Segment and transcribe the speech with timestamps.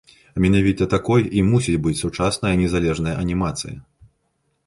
[0.43, 3.77] Менавіта такой і мусіць быць сучасная незалежная анімацыя.